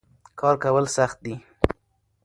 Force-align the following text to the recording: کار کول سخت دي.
کار 0.39 0.55
کول 0.63 0.85
سخت 0.97 1.17
دي. 1.25 1.35